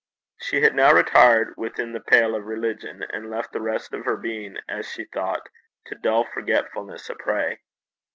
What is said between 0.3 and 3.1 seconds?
She had now retired within the pale of religion,